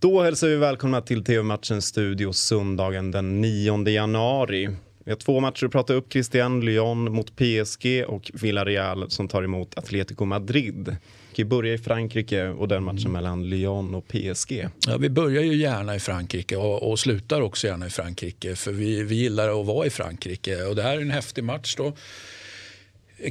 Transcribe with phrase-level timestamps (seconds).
[0.00, 4.68] Då hälsar vi välkomna till TV-matchens studio söndagen den 9 januari.
[5.04, 6.12] Vi har två matcher att prata upp.
[6.12, 10.96] Christian Lyon mot PSG och Villarreal som tar emot Atletico Madrid.
[11.36, 13.12] Vi börjar i Frankrike och den matchen mm.
[13.12, 14.68] mellan Lyon och PSG.
[14.86, 18.72] Ja, vi börjar ju gärna i Frankrike och, och slutar också gärna i Frankrike för
[18.72, 21.96] vi, vi gillar att vara i Frankrike och det här är en häftig match då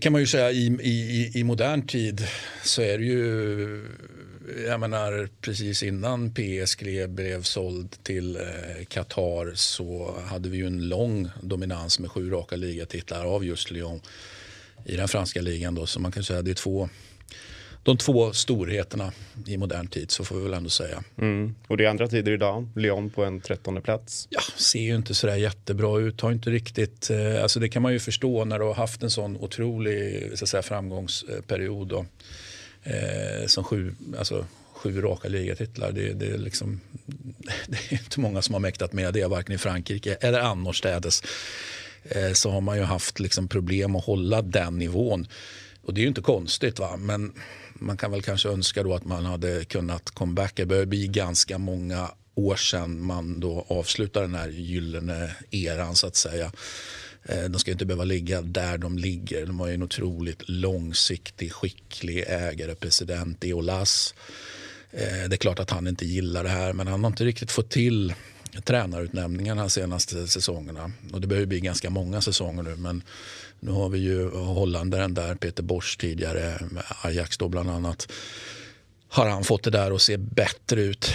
[0.00, 2.26] kan man ju säga i, i, i modern tid
[2.64, 3.84] så är det ju
[4.66, 10.88] jag menar precis innan PSG blev såld till eh, Qatar så hade vi ju en
[10.88, 14.00] lång dominans med sju raka ligatitlar av just Lyon
[14.84, 16.88] i den franska ligan då så man kan säga det är två
[17.86, 19.12] de två storheterna
[19.46, 21.02] i modern tid så får vi väl ändå säga.
[21.18, 21.54] Mm.
[21.66, 22.68] Och det är andra tider idag.
[22.74, 24.28] Lyon på en trettonde plats.
[24.30, 26.20] Ja, ser ju inte sådär jättebra ut.
[26.20, 29.10] Har inte riktigt, eh, alltså det kan man ju förstå när du har haft en
[29.10, 31.88] sån otrolig så säga, framgångsperiod.
[31.88, 32.06] Då.
[32.86, 35.92] Eh, som sju, alltså, sju raka ligatitlar.
[35.92, 36.80] Det, det, är liksom,
[37.66, 41.22] det är inte många som har mäktat med det, varken i Frankrike eller annorstädes.
[42.04, 45.26] Eh, så har man ju haft liksom problem att hålla den nivån.
[45.82, 46.96] Och det är ju inte konstigt, va?
[46.96, 47.32] men
[47.74, 50.62] man kan väl kanske önska då att man hade kunnat comebacka.
[50.62, 56.06] Det börjar bli ganska många år sedan man då avslutar den här gyllene eran så
[56.06, 56.52] att säga.
[57.28, 59.46] Eh, de ska inte behöva ligga där de ligger.
[59.46, 64.14] De har ju en otroligt långsiktig, skicklig ägare, president Eolas.
[64.90, 67.50] Eh, det är klart att han inte gillar det här men han har inte riktigt
[67.50, 68.14] fått till
[68.64, 70.92] tränarutnämningarna de senaste säsongerna.
[71.12, 73.02] Och det behöver bli ganska många säsonger nu men
[73.60, 78.12] nu har vi ju holländaren där, Peter Bosch tidigare, med Ajax då bland annat.
[79.08, 81.10] Har han fått det där att se bättre ut?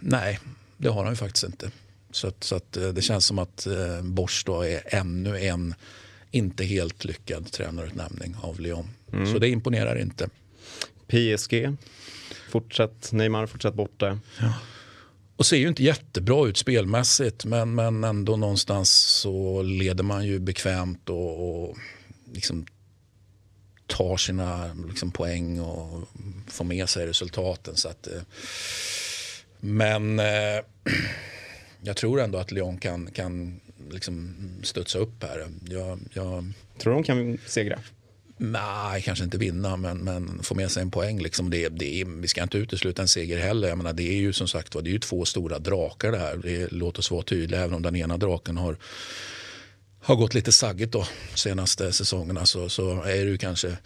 [0.00, 0.40] Nej,
[0.76, 1.70] det har han ju faktiskt inte.
[2.16, 5.74] Så, att, så att eh, det känns som att eh, Bosch då är ännu en
[6.30, 8.88] inte helt lyckad tränarutnämning av Lyon.
[9.12, 9.32] Mm.
[9.32, 10.28] Så det imponerar inte.
[11.06, 11.76] PSG,
[12.50, 14.20] fortsatt, Neymar fortsatt borta.
[14.40, 14.52] Ja.
[15.36, 20.38] Och ser ju inte jättebra ut spelmässigt men, men ändå någonstans så leder man ju
[20.38, 21.76] bekvämt och, och
[22.32, 22.66] liksom
[23.86, 26.08] tar sina liksom, poäng och
[26.46, 27.76] får med sig resultaten.
[27.76, 28.22] Så att, eh,
[29.60, 30.24] men eh,
[31.86, 33.60] jag tror ändå att Lyon kan, kan
[33.90, 35.46] liksom studsa upp här.
[35.68, 36.52] Jag, jag...
[36.78, 37.78] Tror de kan segra?
[38.36, 41.20] Nej, kanske inte vinna, men, men få med sig en poäng.
[41.20, 43.68] Liksom det, det, vi ska inte utesluta en seger heller.
[43.68, 46.36] Jag menar, det är ju som sagt det är ju två stora drakar det här.
[46.36, 48.76] Det, låt oss vara tydliga, även om den ena draken har,
[50.00, 51.04] har gått lite saggigt de
[51.34, 53.76] senaste säsongerna så, så är det ju kanske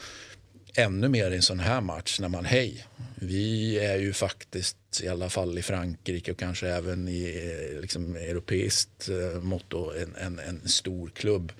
[0.74, 5.08] ännu mer i en sån här match när man, hej, vi är ju faktiskt i
[5.08, 10.38] alla fall i Frankrike och kanske även i eh, liksom, europeiskt eh, mått en, en,
[10.38, 11.52] en stor klubb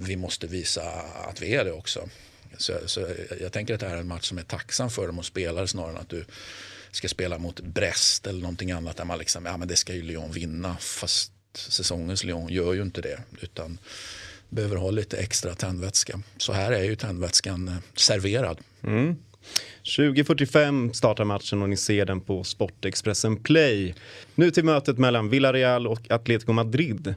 [0.00, 0.82] vi måste visa
[1.28, 2.08] att vi är det också.
[2.56, 3.06] Så, så
[3.40, 5.66] jag tänker att det här är en match som är tacksam för dem att spela
[5.66, 6.24] snarare än att du
[6.90, 10.02] ska spela mot Brest eller någonting annat där man liksom, ja men det ska ju
[10.02, 10.76] Lyon vinna.
[10.80, 13.78] Fast säsongens Lyon gör ju inte det utan
[14.48, 16.20] behöver ha lite extra tändvätska.
[16.36, 18.58] Så här är ju tändvätskan eh, serverad.
[18.82, 19.16] Mm.
[19.82, 23.94] 20.45 startar matchen och ni ser den på Sportexpressen Play.
[24.34, 27.14] Nu till mötet mellan Villarreal och Atletico Madrid.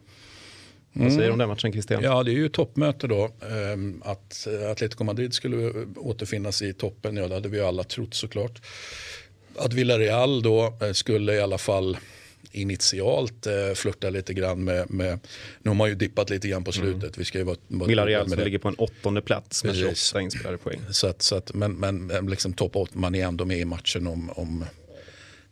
[0.94, 1.40] Vad säger du om mm.
[1.40, 2.04] den matchen Christian?
[2.04, 3.30] Ja, det är ju toppmöte då.
[3.50, 8.62] Ehm, att Atletico Madrid skulle återfinnas i toppen, ja det hade vi alla trott såklart.
[9.58, 11.98] Att Villarreal då eh, skulle i alla fall
[12.52, 15.20] initialt eh, flörta lite grann med, med,
[15.62, 17.04] nu har man ju dippat lite grann på slutet.
[17.04, 17.14] Mm.
[17.18, 20.58] Vi ska ju vara, vara Villarreal som ligger på en åttonde plats med 28 inspelade
[20.58, 20.80] poäng.
[20.92, 24.08] Så att, så att, men men liksom topp 8, man är ändå med i matchen
[24.08, 24.66] om, om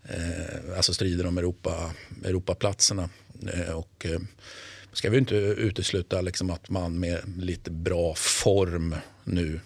[0.03, 1.91] eh, alltså strider om Europa,
[2.23, 3.09] Europaplatserna.
[3.53, 4.19] Eh, och, eh,
[4.93, 9.59] ska vi inte utesluta liksom att man med lite bra form nu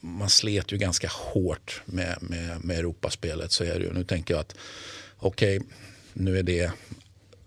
[0.00, 3.52] man slet ju ganska hårt med, med, med Europaspelet.
[3.52, 3.92] Så är det ju.
[3.92, 4.54] Nu tänker jag att
[5.18, 5.68] okej, okay,
[6.12, 6.72] nu är det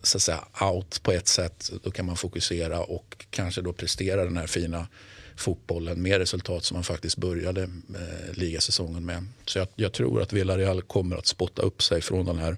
[0.04, 1.72] så att säga out på ett sätt.
[1.84, 4.88] Då kan man fokusera och kanske då prestera den här fina
[5.36, 9.26] fotbollen med resultat som man faktiskt började eh, ligasäsongen med.
[9.46, 12.58] Så jag, jag tror att Villarreal kommer att spotta upp sig från den här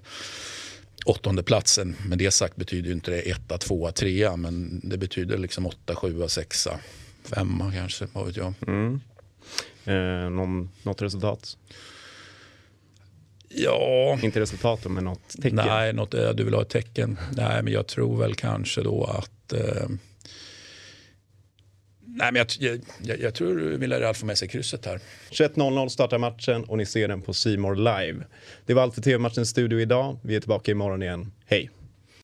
[1.04, 1.96] åttonde platsen.
[2.06, 4.36] Med det sagt betyder inte det etta, tvåa, trea.
[4.36, 6.78] Men det betyder liksom åtta, sjua, sexa,
[7.24, 8.06] femma kanske.
[8.12, 8.54] Vad vet jag.
[8.66, 9.00] Mm.
[9.84, 11.56] Eh, någon, något resultat?
[13.56, 14.18] Ja.
[14.22, 15.56] Inte resultat men något tecken?
[15.66, 17.18] Nej, något, du vill ha ett tecken.
[17.36, 19.88] Nej, men jag tror väl kanske då att eh,
[22.16, 25.00] Nej, men jag, jag, jag tror Villarreal får med sig krysset här.
[25.30, 28.24] 21.00 startar matchen och ni ser den på Simor live.
[28.66, 30.18] Det var allt för TV-matchens studio idag.
[30.22, 31.32] Vi är tillbaka imorgon igen.
[31.46, 31.70] Hej!